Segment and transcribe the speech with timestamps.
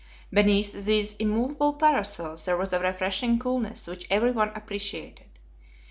[0.33, 5.27] Beneath these immovable parasols there was a refreshing coolness which every one appreciated.